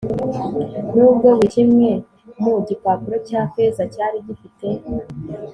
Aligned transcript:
Nubwo 0.93 1.27
buri 1.37 1.47
kimwe 1.55 1.89
mu 2.41 2.53
gipapuro 2.67 3.15
cya 3.27 3.41
feza 3.53 3.83
cyari 3.93 4.17
gifite 4.27 4.67